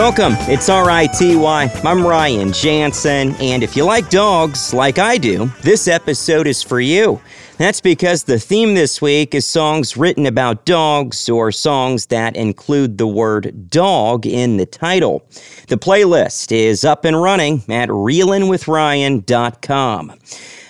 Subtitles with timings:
[0.00, 0.32] Welcome.
[0.48, 1.36] It's RITY.
[1.84, 6.80] I'm Ryan Jansen, and if you like dogs like I do, this episode is for
[6.80, 7.20] you.
[7.58, 12.96] That's because the theme this week is songs written about dogs or songs that include
[12.96, 15.22] the word dog in the title.
[15.68, 20.14] The playlist is up and running at reelinwithryan.com.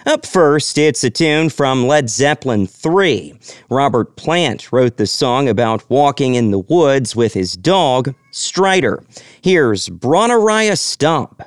[0.06, 3.38] Up first, it's a tune from Led Zeppelin 3.
[3.68, 9.04] Robert Plant wrote the song about walking in the woods with his dog, Strider.
[9.42, 11.42] Here's Bron-Y-Aur Stomp.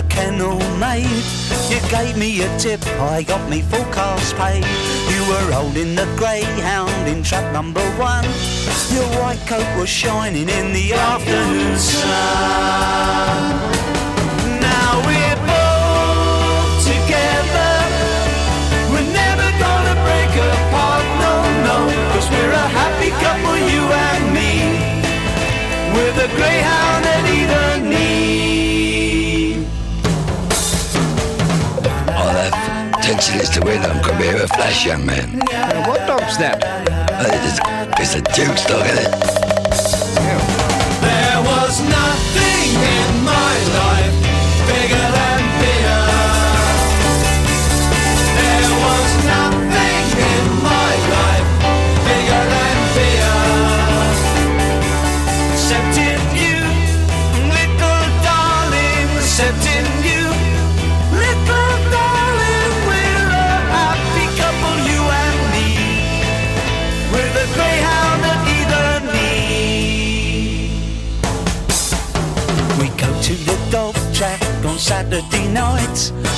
[0.00, 1.24] You kennel maid.
[1.68, 4.64] You gave me a tip, I got me full cast paid.
[5.12, 8.24] You were holding the greyhound in trap number one.
[8.92, 12.08] Your white coat was shining in the afternoon sun.
[14.60, 17.72] Now we're both together.
[18.92, 21.34] We're never gonna break apart, no,
[21.68, 21.78] no.
[22.12, 24.52] Cause we're a happy couple, you and me.
[25.94, 27.19] We're the greyhound
[33.34, 33.80] is to win.
[33.82, 35.40] I'm gonna be a flash, young man.
[35.52, 36.62] Uh, what dog's that?
[36.64, 37.28] Uh,
[38.00, 39.39] It's, it's a Duke's dog, isn't it?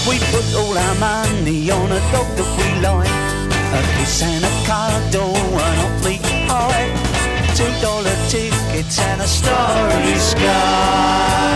[0.08, 3.08] We put all our money on a dog that we like.
[3.72, 6.18] A kiss and a cuddle and awfully
[6.50, 6.90] high.
[7.54, 11.52] Two dollar tickets and a starry sky.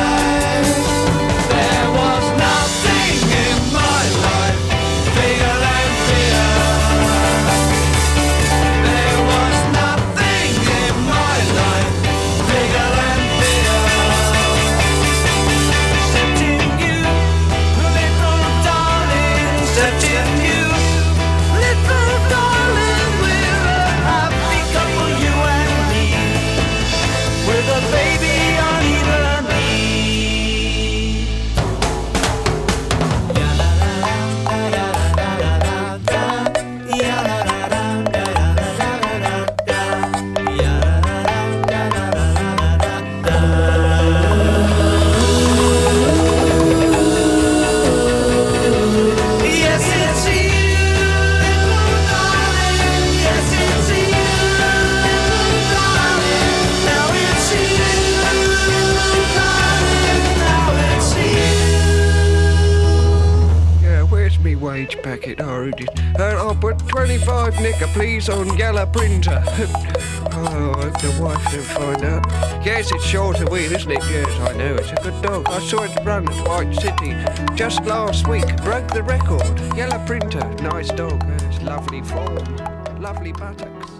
[65.26, 65.88] It is.
[66.18, 69.42] Uh, I'll put 25 nicker, please, on yellow printer.
[69.46, 72.26] oh, I hope the wife don't find out.
[72.64, 74.02] Yes, it's short of weed, isn't it?
[74.10, 74.74] Yes, I know.
[74.76, 75.48] It's a good dog.
[75.48, 77.14] I saw it run at White City
[77.54, 78.46] just last week.
[78.62, 79.58] Broke the record.
[79.76, 80.44] Yellow printer.
[80.62, 81.22] Nice dog.
[81.42, 82.56] It's lovely form.
[83.00, 83.90] Lovely buttocks.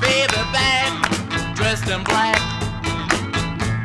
[0.00, 2.38] baby back, dressed in black,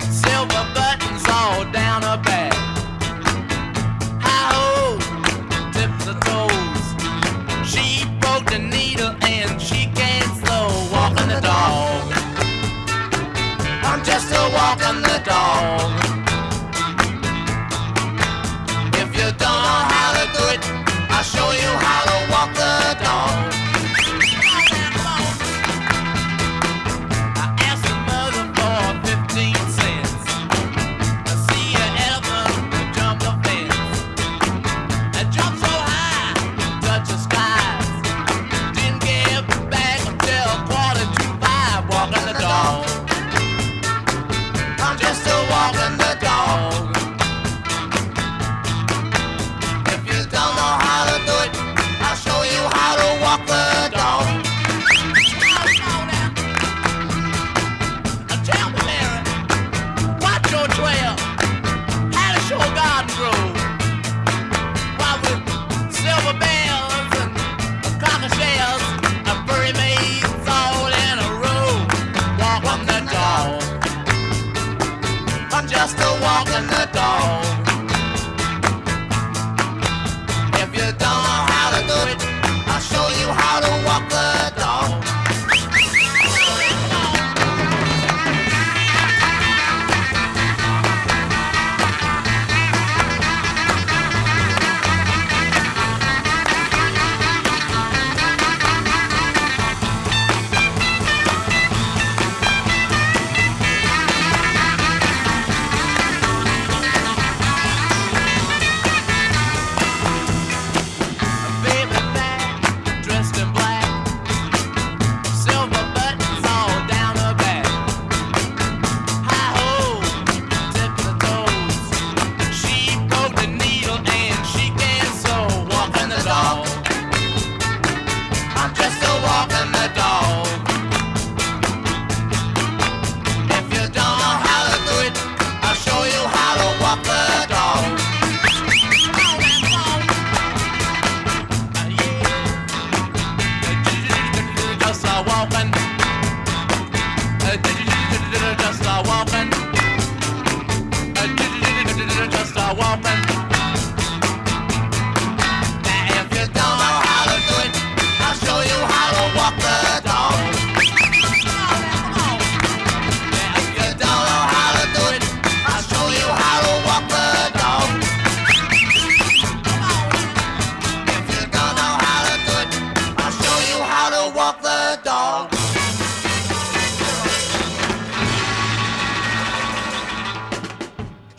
[0.01, 2.58] silver buttons all down her back.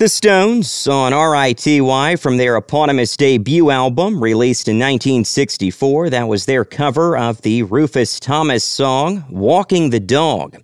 [0.01, 6.09] The Stones on RITY from their eponymous debut album released in 1964.
[6.09, 10.57] That was their cover of the Rufus Thomas song, Walking the Dog.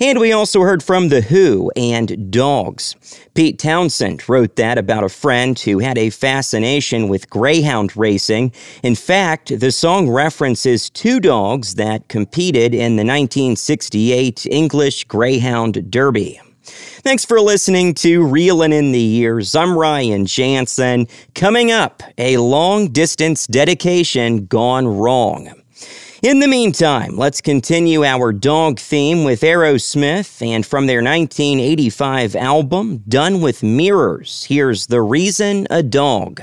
[0.00, 2.94] And we also heard from The Who and Dogs.
[3.34, 8.52] Pete Townshend wrote that about a friend who had a fascination with greyhound racing.
[8.84, 16.40] In fact, the song references two dogs that competed in the 1968 English Greyhound Derby.
[16.66, 19.54] Thanks for listening to Reeling in the Years.
[19.54, 21.06] I'm Ryan Jansen.
[21.34, 25.52] Coming up, a long distance dedication gone wrong.
[26.22, 33.04] In the meantime, let's continue our dog theme with Aerosmith and from their 1985 album,
[33.06, 36.42] Done with Mirrors, here's The Reason a Dog.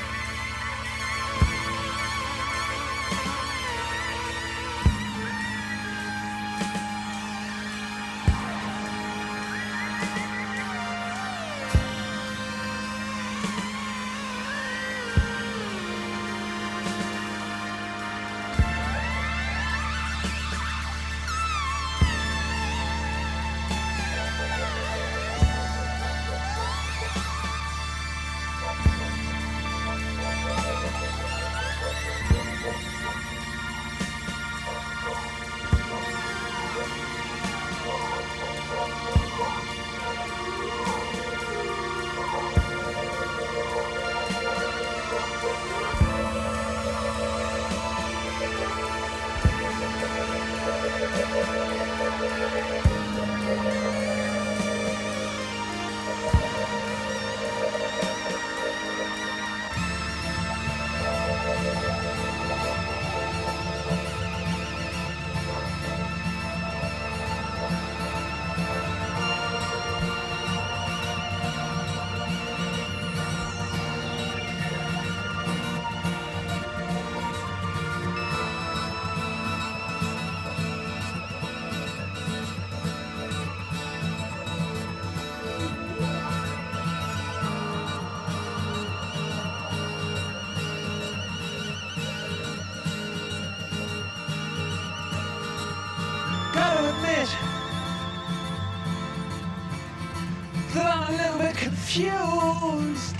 [101.93, 103.15] confused.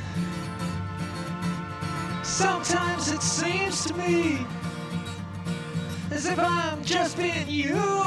[2.23, 4.45] Sometimes it seems to me
[6.11, 8.00] as if I'm just being used.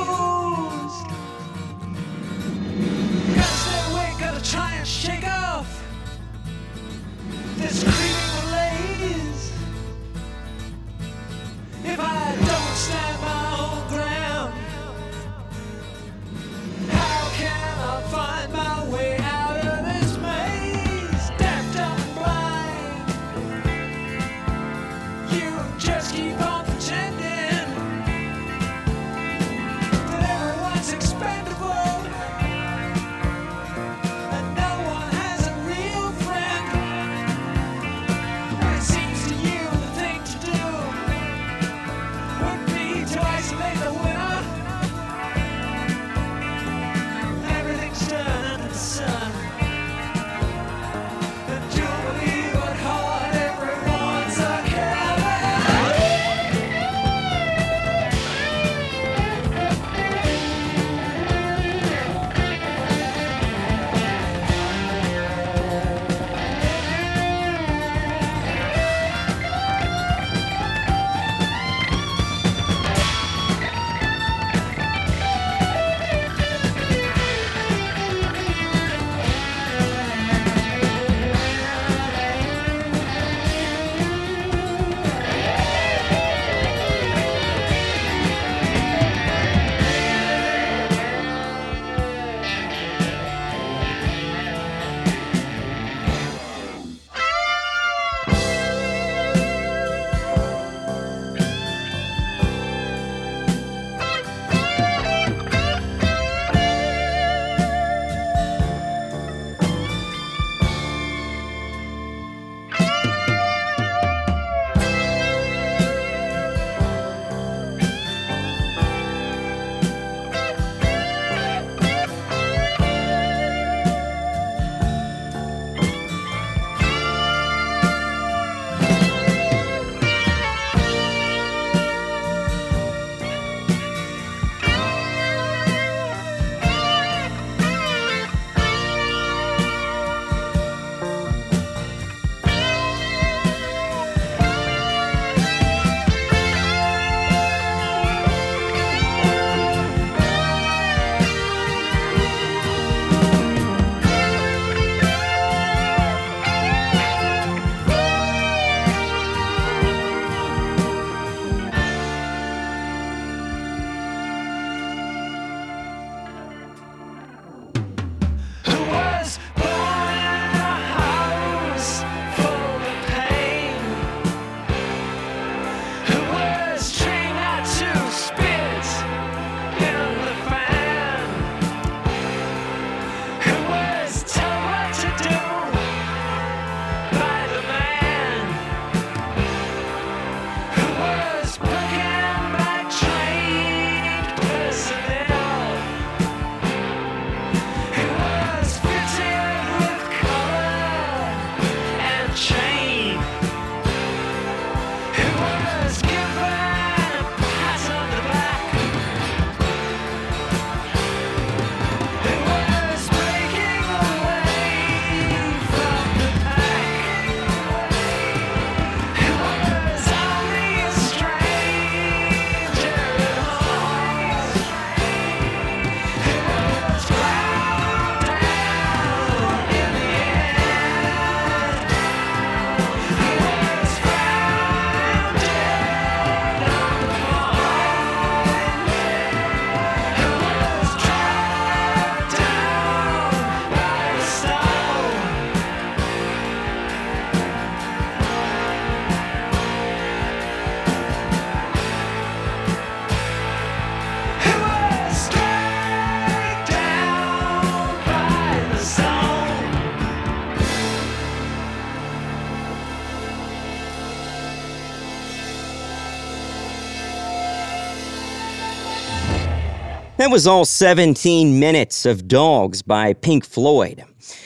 [270.25, 274.03] That was all 17 minutes of Dogs by Pink Floyd.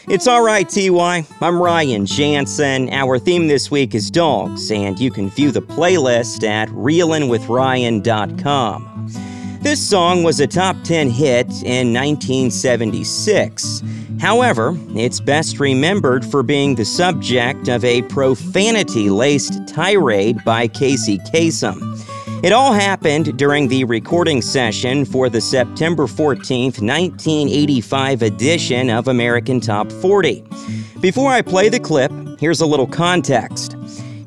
[0.09, 1.25] It's alright, TY.
[1.41, 2.93] I'm Ryan Jansen.
[2.93, 9.09] Our theme this week is dogs, and you can view the playlist at reelinwithryan.com.
[9.61, 13.83] This song was a top 10 hit in 1976.
[14.19, 21.19] However, it's best remembered for being the subject of a profanity laced tirade by Casey
[21.19, 21.88] Kasem.
[22.41, 29.61] It all happened during the recording session for the September 14th, 1985 edition of American
[29.61, 30.45] Top 40.
[31.01, 33.73] Before I play the clip, here's a little context.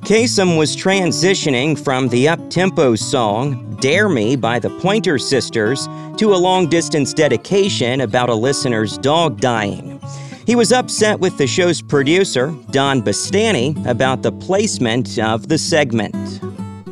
[0.01, 6.35] Kasem was transitioning from the up-tempo song Dare Me by the Pointer Sisters to a
[6.35, 10.01] long-distance dedication about a listener's dog dying.
[10.45, 16.41] He was upset with the show's producer, Don Bustany, about the placement of the segment.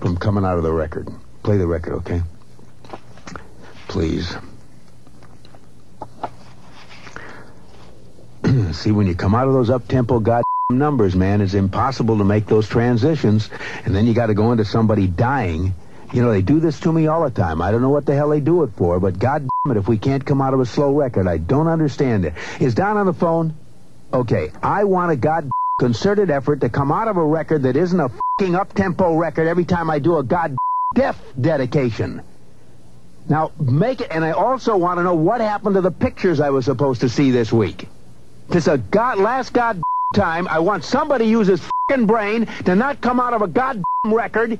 [0.00, 1.08] from coming out of the record.
[1.42, 2.22] Play the record, okay?
[3.88, 4.36] Please.
[8.72, 12.46] See, when you come out of those up-tempo god numbers, man, it's impossible to make
[12.46, 13.50] those transitions,
[13.84, 15.74] and then you got to go into somebody dying.
[16.12, 17.62] You know, they do this to me all the time.
[17.62, 19.88] I don't know what the hell they do it for, but god damn it, if
[19.88, 22.34] we can't come out of a slow record, I don't understand it.
[22.60, 23.54] Is Don on the phone?
[24.12, 25.50] Okay, I want a god
[25.80, 29.64] concerted effort to come out of a record that isn't a fucking up-tempo record every
[29.64, 30.54] time I do a god
[30.94, 32.20] death dedication.
[33.30, 36.50] Now, make it, and I also want to know what happened to the pictures I
[36.50, 37.88] was supposed to see this week.
[38.50, 39.80] This a god, last god
[40.14, 43.82] time, I want somebody use his fucking brain to not come out of a god
[44.04, 44.58] record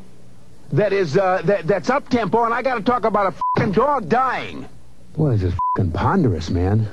[0.73, 4.67] that is, uh, that, that's up-tempo, and I gotta talk about a fucking dog dying.
[5.15, 6.89] Boy, this is fucking ponderous, man.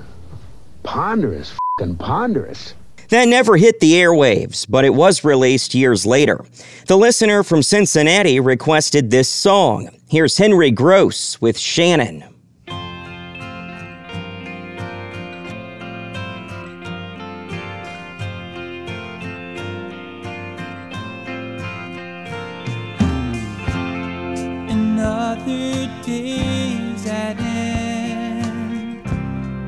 [0.83, 2.73] Ponderous, fucking ponderous.
[3.09, 6.43] That never hit the airwaves, but it was released years later.
[6.87, 9.89] The listener from Cincinnati requested this song.
[10.09, 12.25] Here's Henry Gross with Shannon.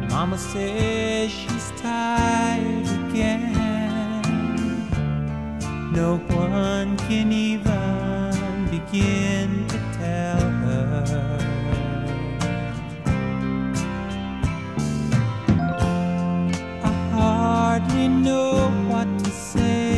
[0.10, 1.49] Mama says
[5.92, 11.40] No one can even begin to tell her.
[16.84, 19.89] I hardly know what to say,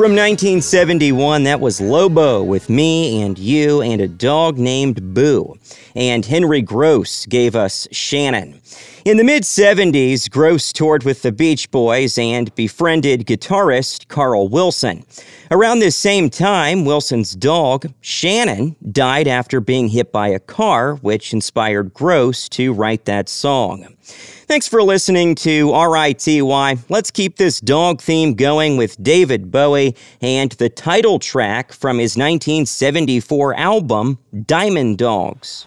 [0.00, 5.58] From 1971, that was Lobo with Me and You and a Dog Named Boo.
[5.94, 8.62] And Henry Gross gave us Shannon.
[9.02, 15.04] In the mid 70s, Gross toured with the Beach Boys and befriended guitarist Carl Wilson.
[15.50, 21.32] Around this same time, Wilson's dog, Shannon, died after being hit by a car, which
[21.32, 23.86] inspired Gross to write that song.
[24.02, 26.42] Thanks for listening to RITY.
[26.42, 32.18] Let's keep this dog theme going with David Bowie and the title track from his
[32.18, 35.66] 1974 album, Diamond Dogs.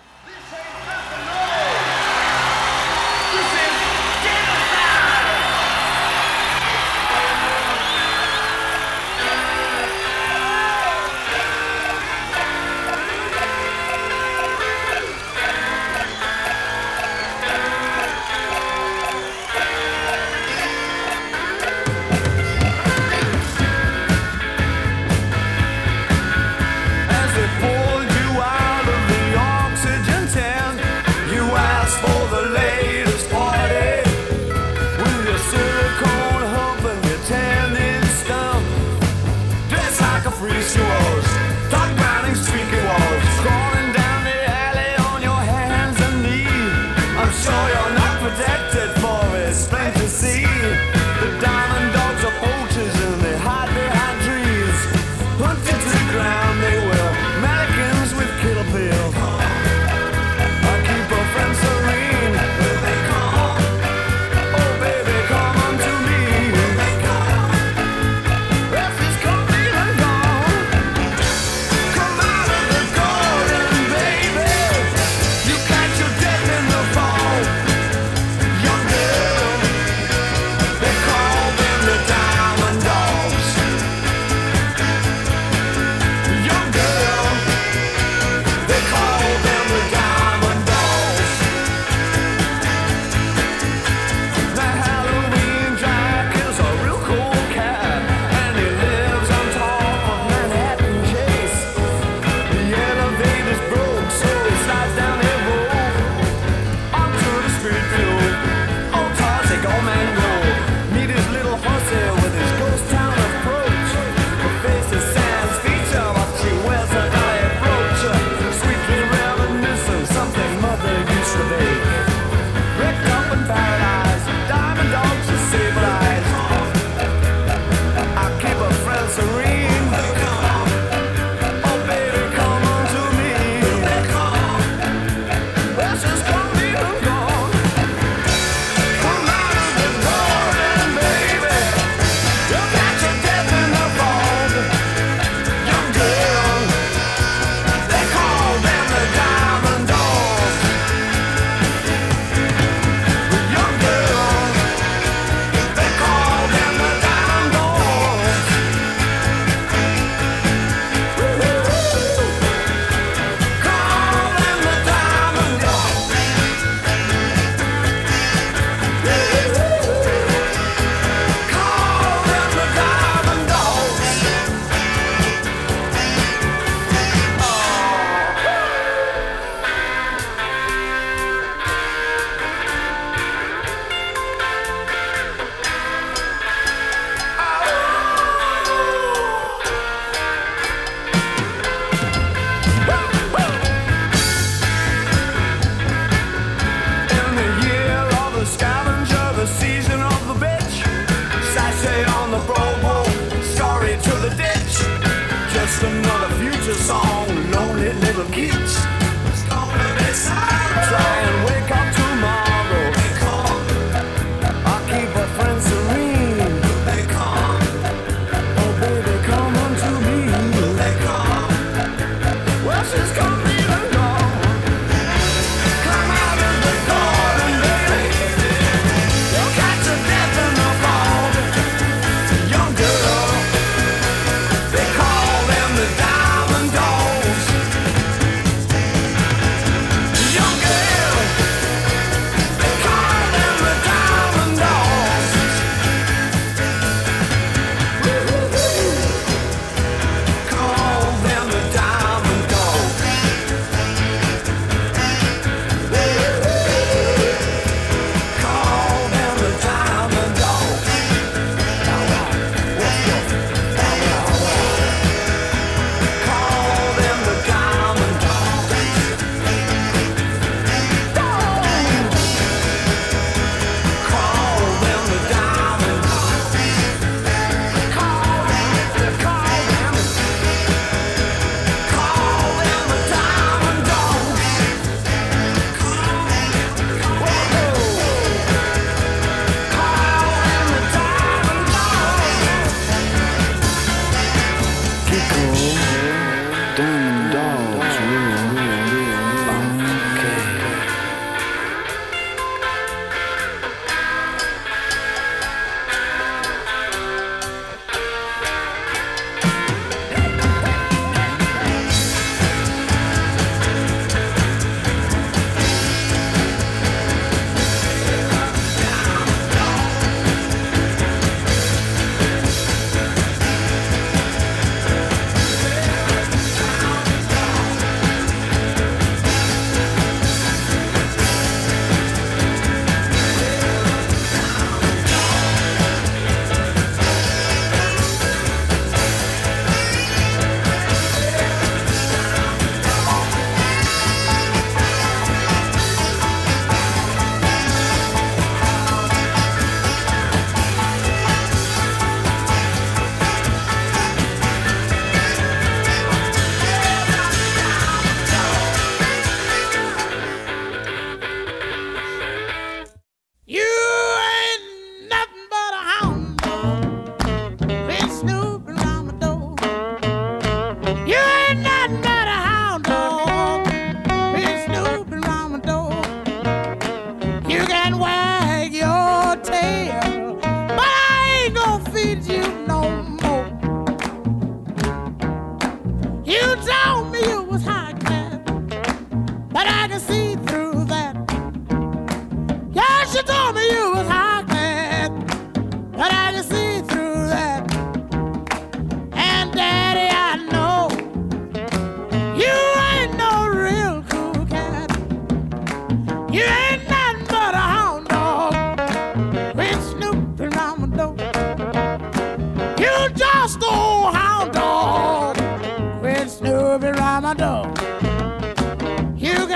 [208.16, 209.03] little kids.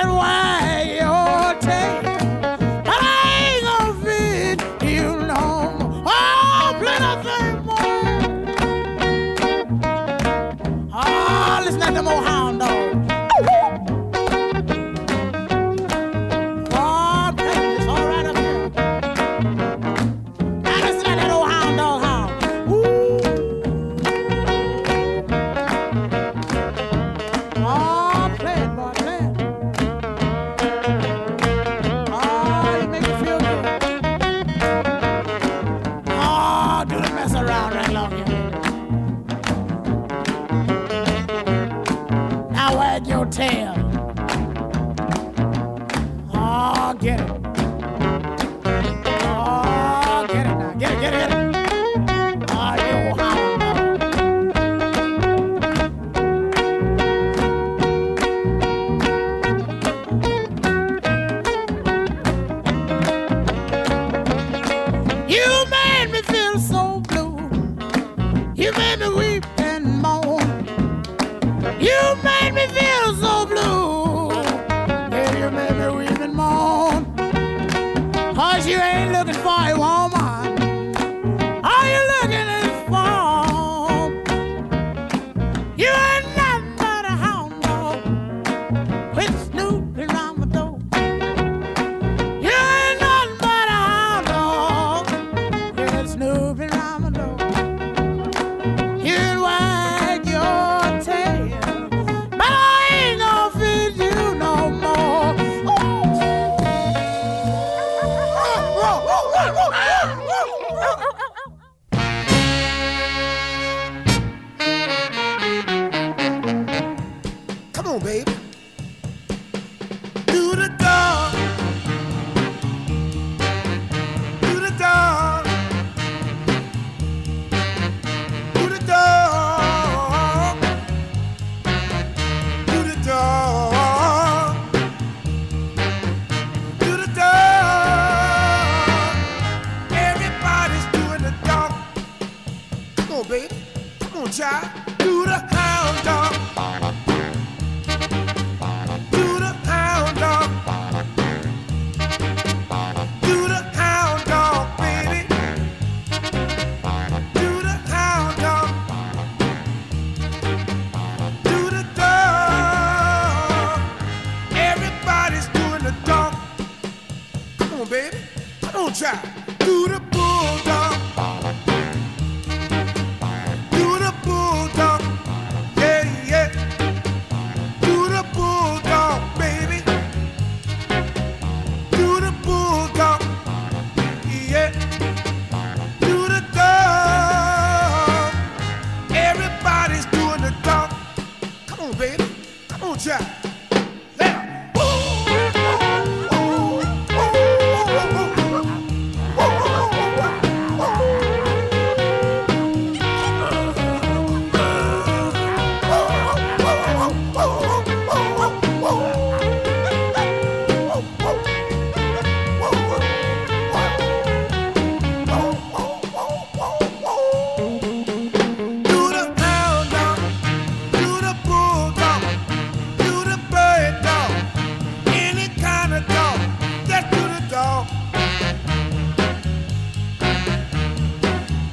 [0.08, 0.47] Wow.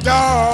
[0.04, 0.53] Dog,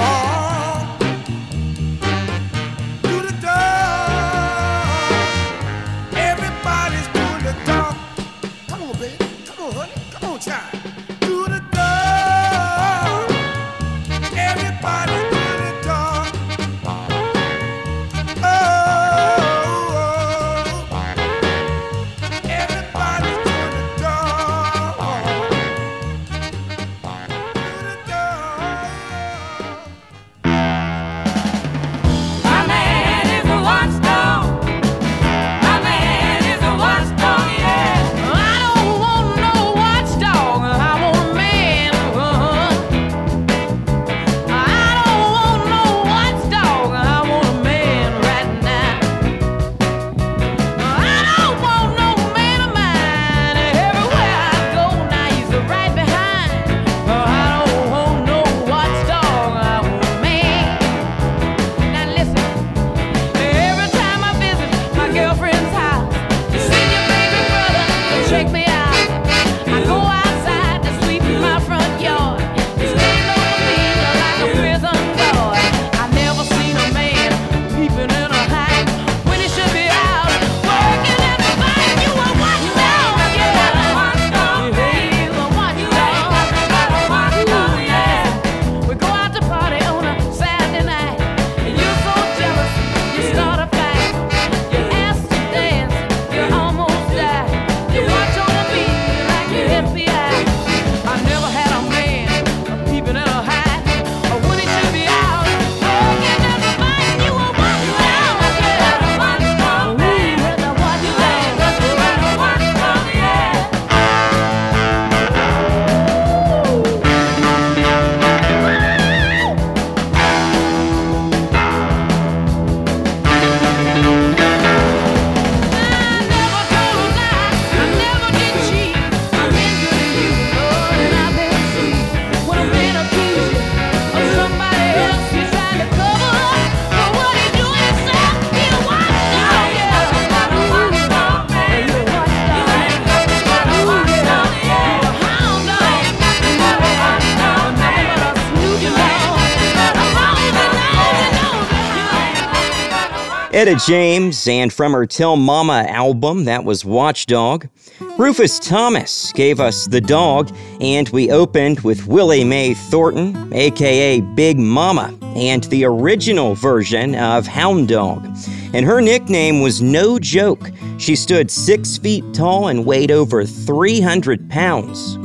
[153.60, 157.68] Etta James, and from her Tell Mama album, that was Watchdog.
[158.16, 160.50] Rufus Thomas gave us The Dog,
[160.80, 167.46] and we opened with Willie Mae Thornton, aka Big Mama, and the original version of
[167.46, 168.24] Hound Dog.
[168.72, 170.70] And her nickname was no joke.
[170.96, 175.18] She stood six feet tall and weighed over 300 pounds.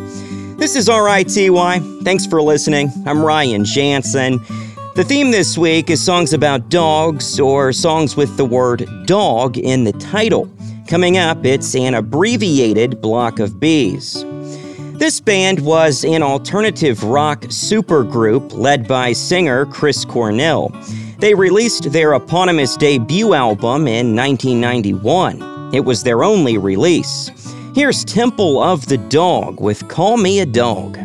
[0.58, 1.50] This is RITY.
[2.04, 2.92] Thanks for listening.
[3.06, 4.40] I'm Ryan Jansen.
[4.96, 9.84] The theme this week is songs about dogs or songs with the word dog in
[9.84, 10.50] the title.
[10.88, 14.24] Coming up, it's an abbreviated block of bees.
[14.94, 20.70] This band was an alternative rock supergroup led by singer Chris Cornell.
[21.20, 25.74] They released their eponymous debut album in 1991.
[25.74, 27.32] It was their only release.
[27.76, 30.98] Here's Temple of the Dog with Call Me a Dog.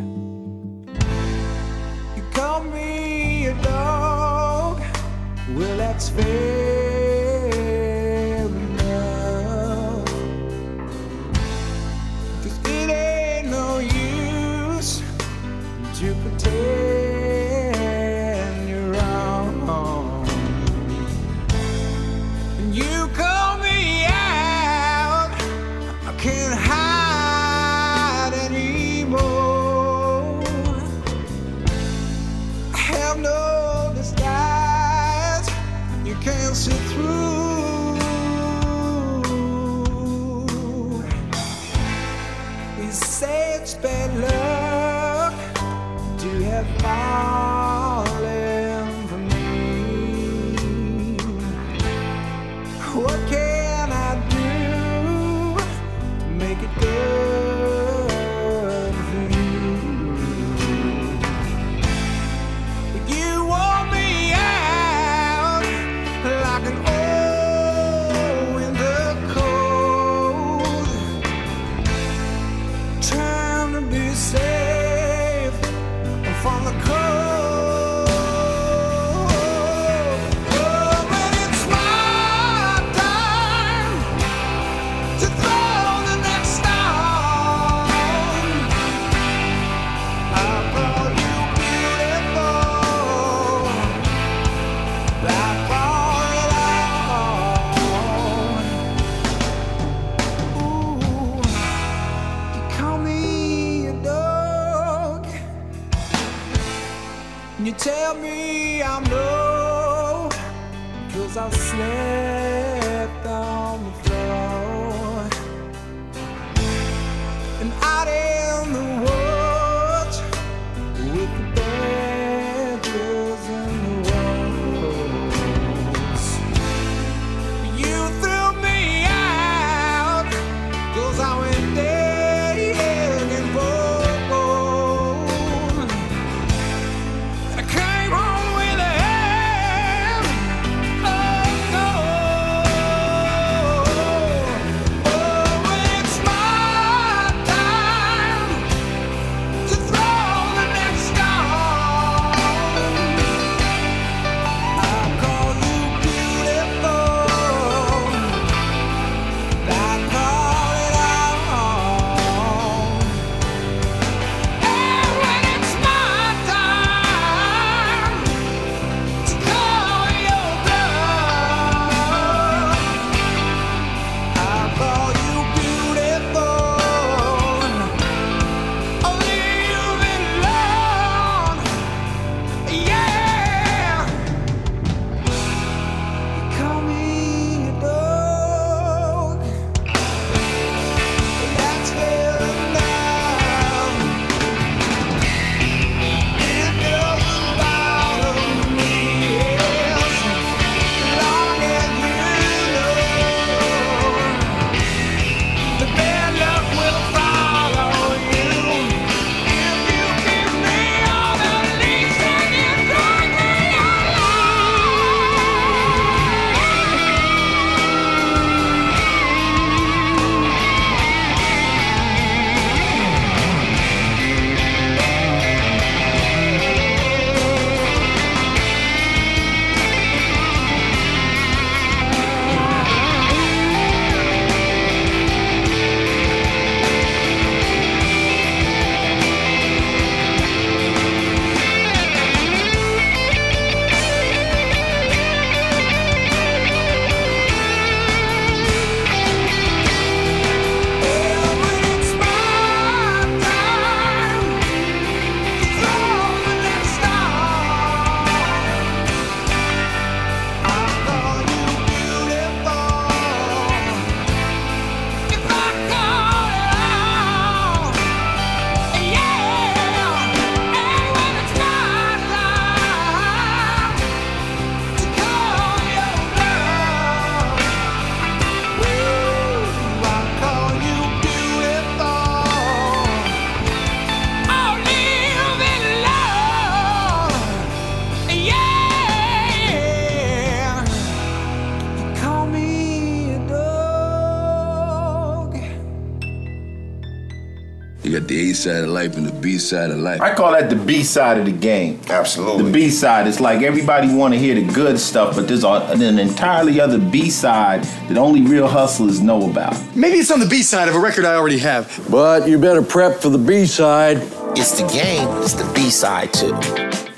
[299.61, 300.21] Side of life.
[300.21, 302.01] I call that the B side of the game.
[302.09, 302.65] Absolutely.
[302.65, 305.69] The B side It's like everybody want to hear the good stuff, but there's a,
[305.69, 309.75] an entirely other B side that only real hustlers know about.
[309.95, 312.07] Maybe it's on the B side of a record I already have.
[312.11, 314.19] But you better prep for the B side.
[314.57, 315.29] It's the game.
[315.43, 316.59] It's the B side too.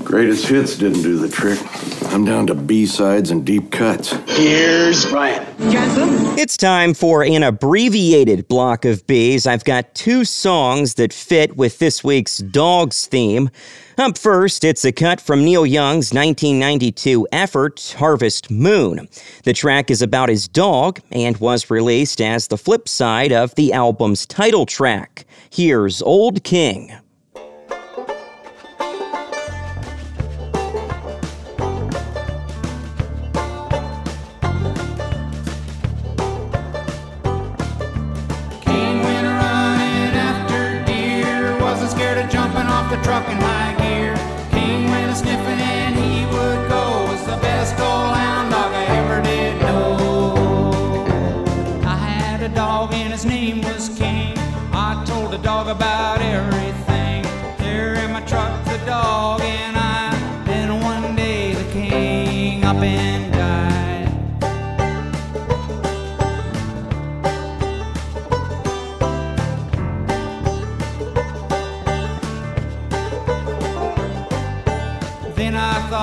[0.05, 1.59] Greatest hits didn't do the trick.
[2.13, 4.13] I'm down to B sides and deep cuts.
[4.27, 5.47] Here's Ryan.
[6.39, 9.47] It's time for an abbreviated block of bees.
[9.47, 13.49] I've got two songs that fit with this week's Dogs theme.
[13.97, 19.09] Up first, it's a cut from Neil Young's 1992 effort, Harvest Moon.
[19.45, 23.73] The track is about his dog and was released as the flip side of the
[23.73, 25.27] album's title track.
[25.51, 26.89] Here's Old King.
[26.89, 27.02] King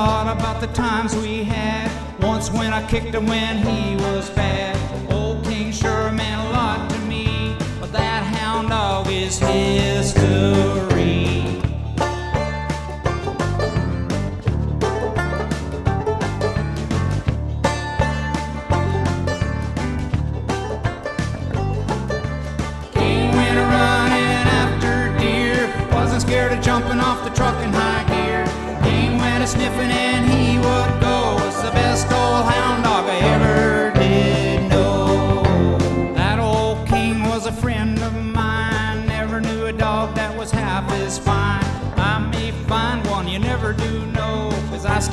[0.10, 1.88] thought about the times we had.
[2.20, 4.76] Once when I kicked him when he was bad.
[5.14, 7.56] Old King sure meant a lot to me.
[7.80, 10.89] But that hound dog is history.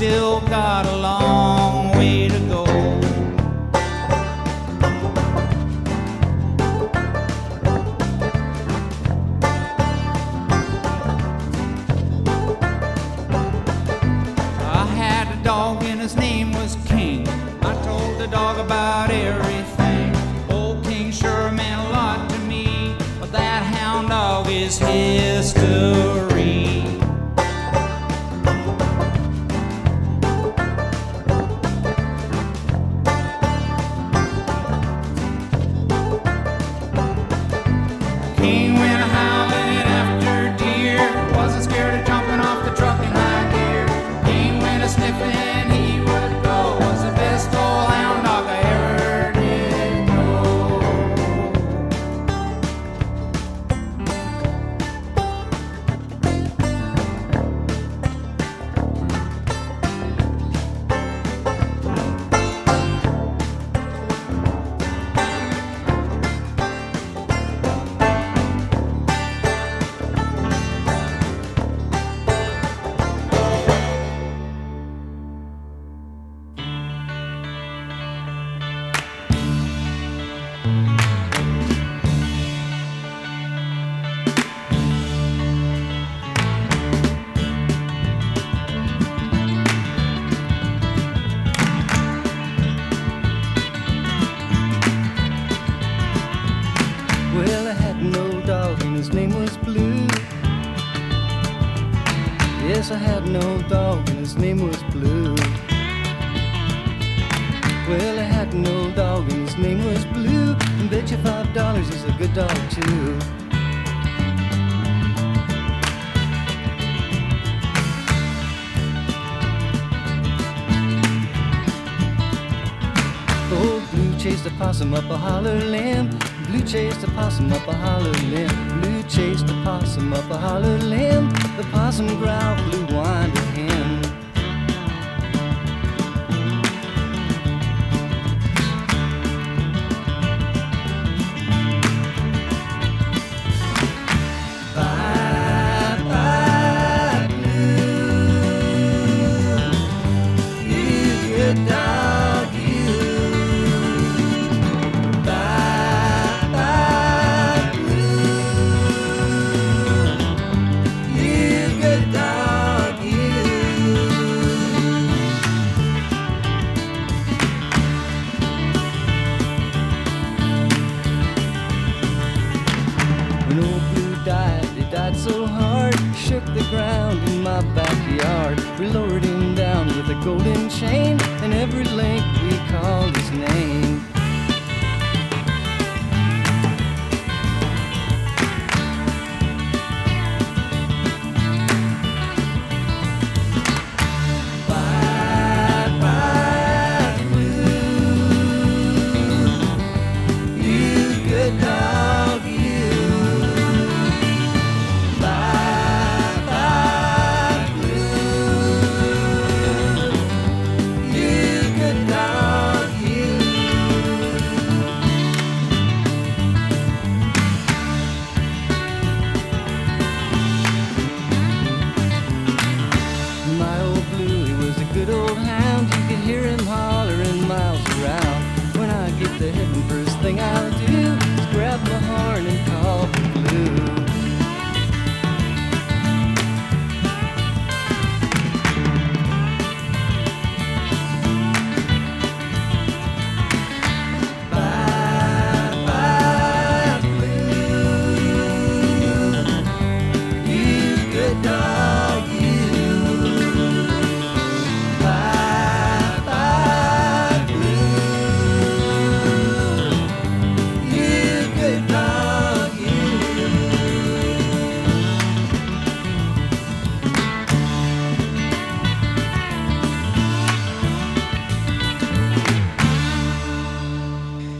[0.06, 1.25] Still got a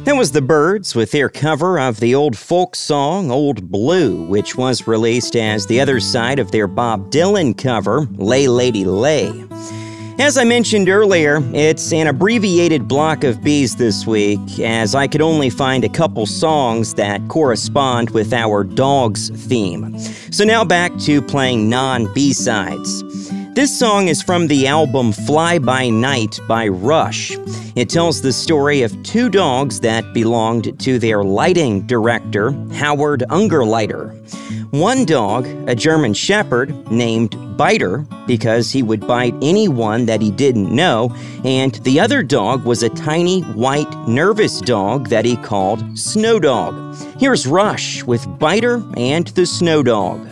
[0.07, 4.55] That was the Byrds with their cover of the old folk song Old Blue, which
[4.55, 9.45] was released as the other side of their Bob Dylan cover, Lay Lady Lay.
[10.20, 15.23] As I mentioned earlier, it's an abbreviated block of bees this week, as I could
[15.23, 19.99] only find a couple songs that correspond with our dogs theme.
[20.31, 23.03] So now back to playing non B sides.
[23.57, 27.39] This song is from the album Fly By Night by Rush.
[27.74, 34.12] It tells the story of two dogs that belonged to their lighting director, Howard Ungerleider.
[34.74, 40.70] One dog, a German Shepherd named Biter, because he would bite anyone that he didn't
[40.70, 46.39] know, and the other dog was a tiny, white, nervous dog that he called Snow
[46.39, 46.95] Dog.
[47.19, 50.28] Here's Rush with Biter and the Snow Dog.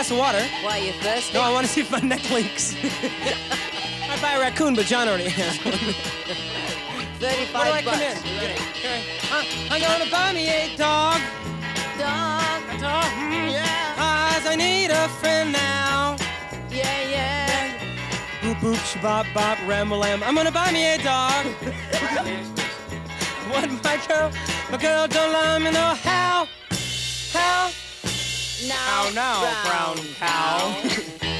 [0.00, 0.42] Glass of water.
[0.64, 1.34] Why, you thirsty?
[1.34, 2.74] No, I want to see if my neck leaks.
[2.82, 5.74] I'd buy a raccoon, but John already has one.
[7.20, 7.98] 35 Where do I bucks.
[7.98, 8.16] come in?
[8.38, 9.04] Okay.
[9.70, 11.20] I'm gonna buy me a dog.
[11.98, 12.62] Dog.
[12.70, 13.04] A dog.
[13.04, 14.32] mm, Yeah.
[14.32, 16.16] Cause I need a friend now.
[16.70, 17.78] Yeah, yeah.
[18.40, 20.22] Boop boop shabop bop ram lam.
[20.22, 21.44] I'm gonna buy me a dog.
[23.52, 24.32] what my girl,
[24.70, 26.48] my girl don't love me no how,
[27.34, 27.70] how.
[28.68, 30.74] Now, Ow, now, brown cow.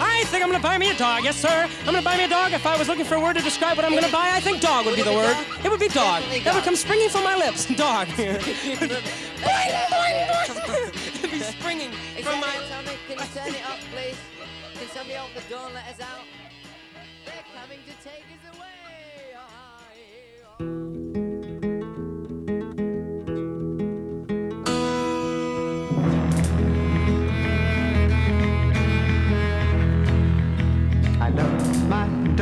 [0.00, 1.68] I think I'm gonna buy me a dog, yes sir.
[1.80, 2.52] I'm gonna buy me a dog.
[2.52, 4.60] If I was looking for a word to describe what I'm gonna buy, I think
[4.60, 5.36] dog would be the word.
[5.62, 6.22] It would be dog.
[6.42, 7.66] That would come springing from my lips.
[7.74, 8.08] Dog.
[8.18, 8.40] It'd
[11.30, 11.90] be springing
[12.22, 12.48] from my.
[12.68, 12.96] Tommy?
[13.08, 14.16] Can you turn it off, please?
[14.74, 16.24] Can somebody open the door and let us out?
[17.24, 18.73] They're coming to take us away.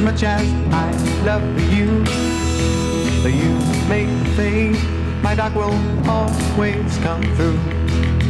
[0.00, 0.90] As much as I
[1.24, 2.04] love you.
[3.28, 3.52] You
[3.86, 4.78] may fade,
[5.22, 5.76] my dog will
[6.08, 8.29] always come through.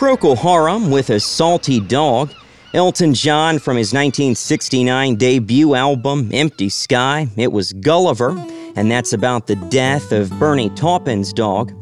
[0.00, 2.32] Procol Harum with a salty dog.
[2.72, 7.28] Elton John from his 1969 debut album, Empty Sky.
[7.36, 8.30] It was Gulliver,
[8.76, 11.74] and that's about the death of Bernie Taupin's dog.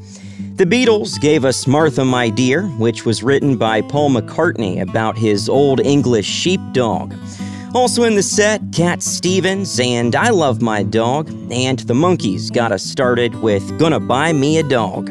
[0.57, 5.49] The Beatles gave us Martha My Dear, which was written by Paul McCartney about his
[5.49, 7.15] old English sheepdog.
[7.73, 12.73] Also in the set, Cat Stevens and I Love My Dog, and the Monkees got
[12.73, 15.09] us started with Gonna Buy Me a Dog.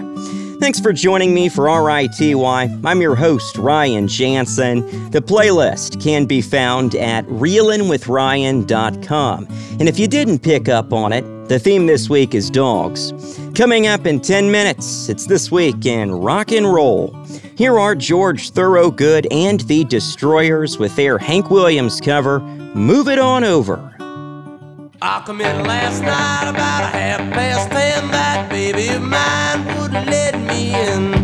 [0.60, 2.34] Thanks for joining me for RITY.
[2.34, 5.12] I'm your host, Ryan Jansen.
[5.12, 9.48] The playlist can be found at reelinwithryan.com.
[9.80, 13.14] And if you didn't pick up on it, the theme this week is dogs.
[13.54, 17.14] Coming up in 10 minutes, it's This Week in Rock and Roll.
[17.56, 23.44] Here are George Thorogood and the Destroyers with their Hank Williams cover, Move It On
[23.44, 23.94] Over.
[25.00, 28.10] I come in last night about a half past ten.
[28.10, 29.57] That baby of mine
[30.74, 31.17] in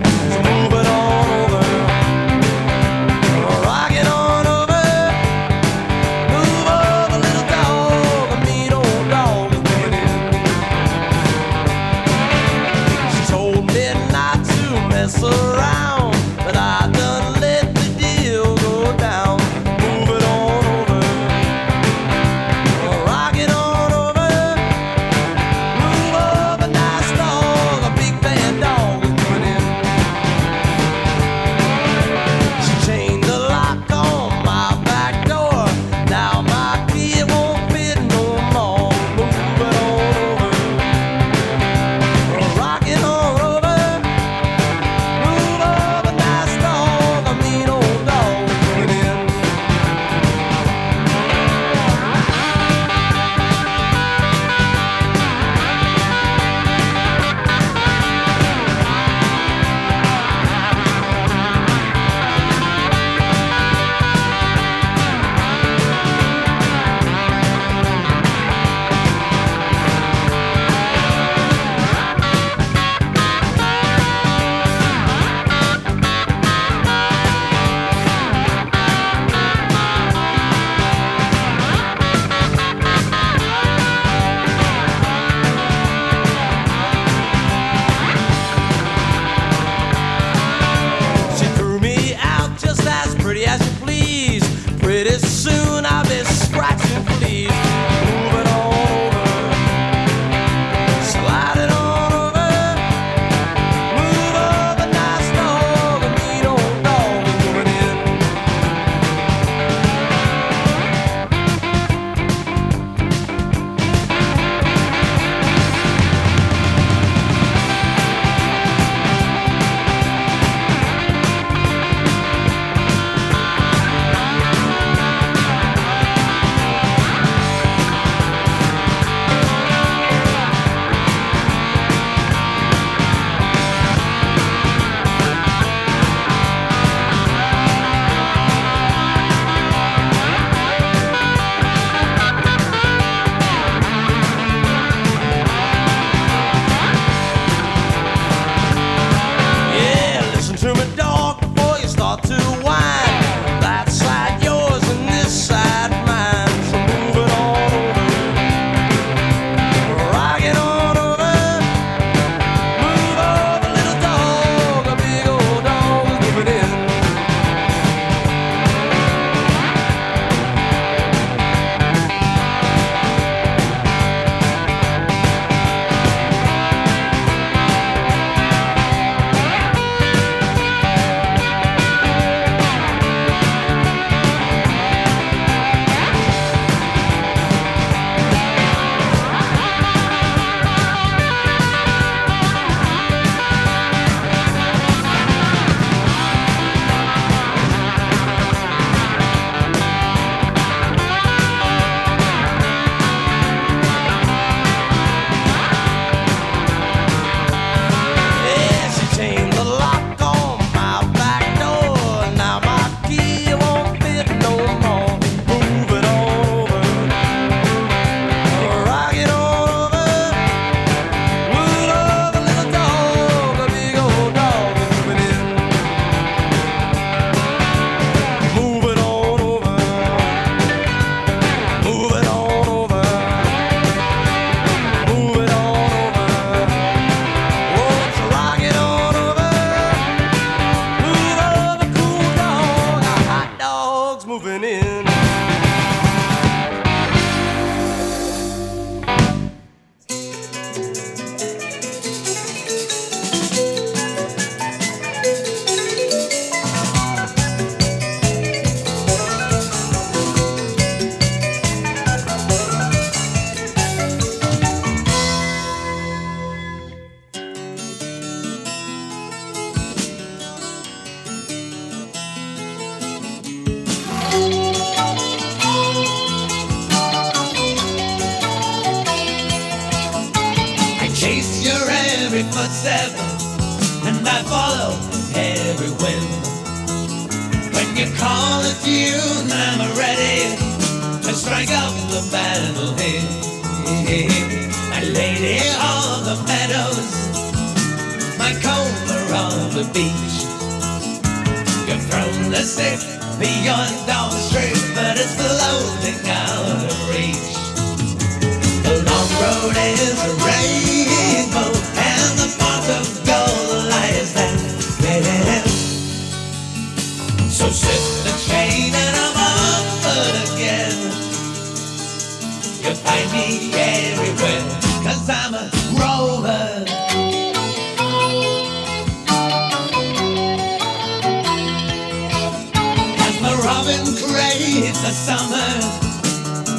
[334.93, 335.69] craves the summer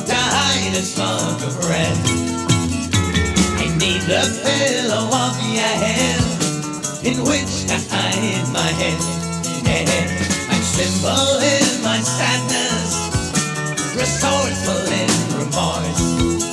[0.06, 1.96] to hide a smoke of red.
[3.58, 6.20] I need the pillow of your head
[7.04, 9.00] in which to hide my head.
[10.48, 12.94] My symbol in my sadness,
[13.96, 16.43] resourceful in remorse.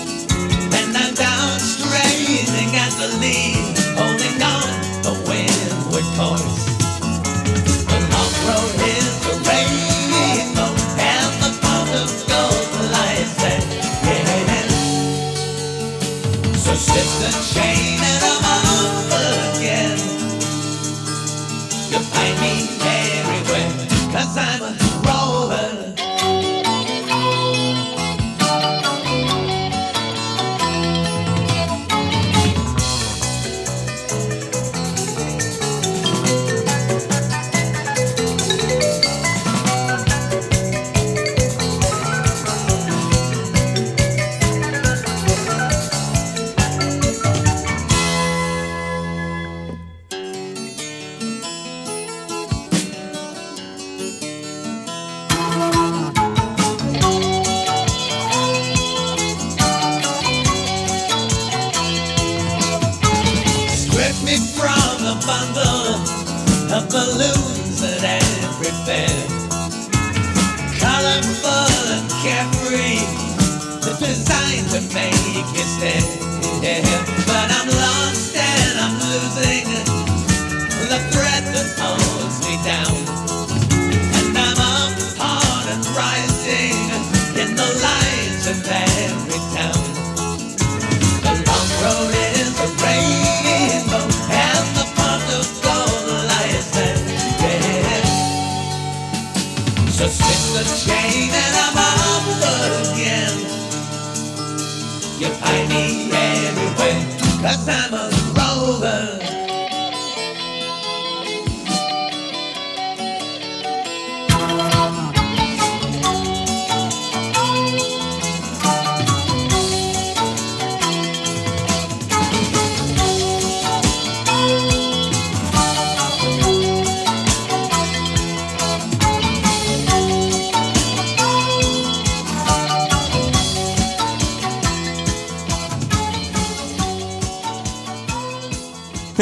[24.11, 24.70] Cause I'm a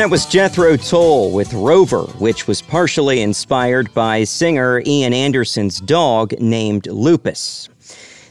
[0.10, 6.34] That was Jethro Tull with Rover, which was partially inspired by singer Ian Anderson's dog
[6.42, 7.70] named Lupus.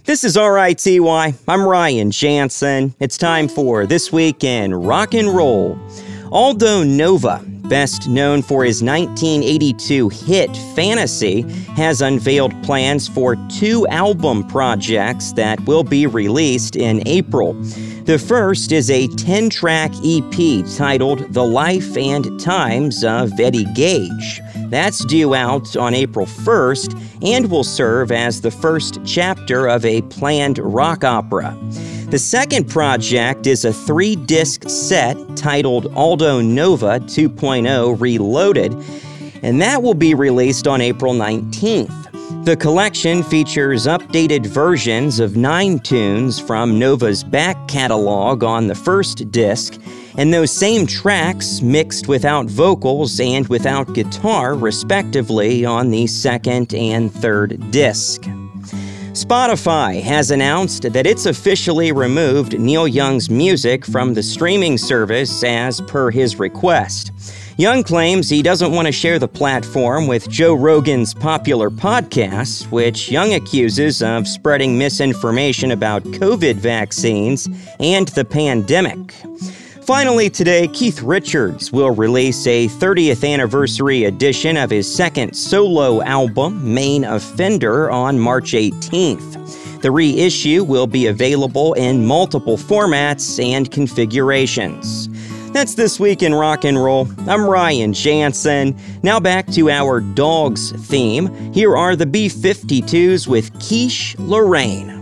[0.03, 0.99] This is RITY.
[1.47, 2.97] I'm Ryan Jansen.
[2.99, 5.79] It's time for This Week in Rock and Roll.
[6.33, 11.43] Aldo Nova, best known for his 1982 hit Fantasy,
[11.77, 17.55] has unveiled plans for two album projects that will be released in April.
[18.09, 24.41] The first is a 10 track EP titled The Life and Times of Eddie Gage.
[24.71, 30.01] That's due out on April 1st and will serve as the first chapter of a
[30.01, 31.55] planned rock opera.
[32.09, 38.73] The second project is a three disc set titled Aldo Nova 2.0 Reloaded,
[39.43, 42.08] and that will be released on April 19th.
[42.45, 49.31] The collection features updated versions of nine tunes from Nova's back catalog on the first
[49.31, 49.79] disc,
[50.17, 57.13] and those same tracks mixed without vocals and without guitar, respectively, on the second and
[57.13, 58.23] third disc.
[59.13, 65.81] Spotify has announced that it's officially removed Neil Young's music from the streaming service as
[65.83, 67.11] per his request.
[67.59, 73.11] Young claims he doesn't want to share the platform with Joe Rogan's popular podcast, which
[73.11, 77.49] Young accuses of spreading misinformation about COVID vaccines
[77.81, 79.13] and the pandemic.
[79.83, 86.73] Finally, today, Keith Richards will release a 30th anniversary edition of his second solo album,
[86.73, 89.81] Main Offender, on March 18th.
[89.83, 95.08] The reissue will be available in multiple formats and configurations.
[95.53, 97.09] That's this week in rock and roll.
[97.27, 98.79] I'm Ryan Jansen.
[99.03, 101.53] Now back to our dogs theme.
[101.53, 104.99] Here are the B 52s with Quiche Lorraine.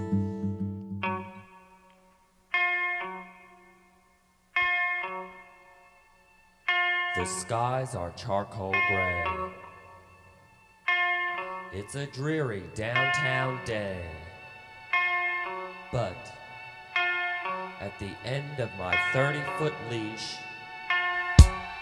[7.17, 9.25] The skies are charcoal gray.
[11.73, 14.05] It's a dreary downtown day.
[15.91, 16.17] But
[17.81, 20.37] at the end of my 30 foot leash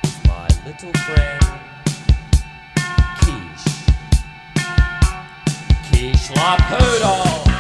[0.03, 1.41] is my little friend,
[3.21, 3.85] Quiche.
[5.91, 7.54] Quiche La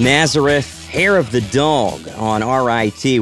[0.00, 3.18] Nazareth, Hair of the Dog on RITY.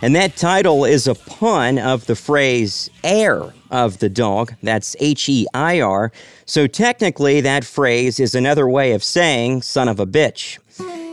[0.00, 4.54] And that title is a pun of the phrase heir of the dog.
[4.62, 6.10] That's H E I R.
[6.46, 10.58] So technically, that phrase is another way of saying son of a bitch.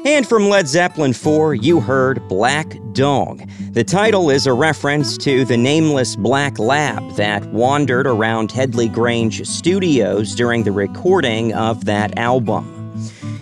[0.05, 3.41] And from Led Zeppelin 4, you heard Black Dog.
[3.72, 9.45] The title is a reference to the nameless black lab that wandered around Headley Grange
[9.45, 12.74] studios during the recording of that album.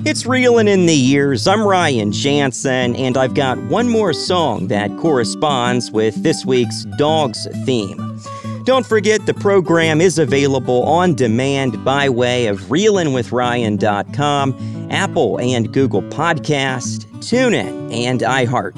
[0.06, 1.48] It's reeling in the years.
[1.48, 7.48] I'm Ryan Jansen, and I've got one more song that corresponds with this week's Dogs
[7.64, 8.20] theme.
[8.66, 16.04] Don't forget the program is available on demand by way of reelinwithryan.com, Apple and Google
[16.04, 18.74] Podcast, TuneIn, and iHeart.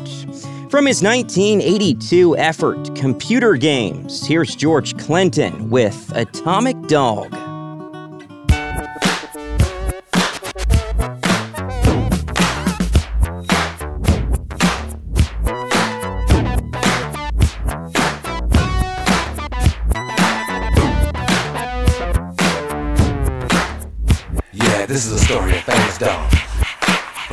[0.70, 7.34] From his 1982 effort, Computer Games, here's George Clinton with Atomic Dog.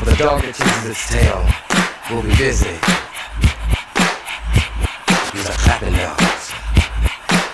[0.03, 1.47] For the dog that chases its tail
[2.11, 2.74] will be busy.
[5.31, 6.51] These are clapping dogs,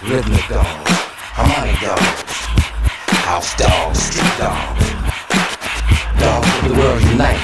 [0.09, 0.89] rhythmic dogs,
[1.37, 2.49] harmonic dogs,
[3.29, 4.81] house dogs, street dogs,
[6.17, 7.37] dogs of the world unite,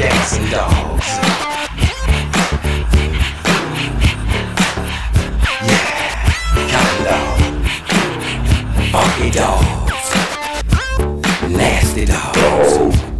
[0.00, 1.04] dancing dogs.
[8.90, 10.08] Funky dogs,
[11.52, 13.11] nasty dogs.